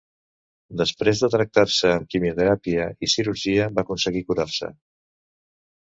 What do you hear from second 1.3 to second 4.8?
tractar-se amb quimioteràpia i cirurgia va aconseguir curar-se.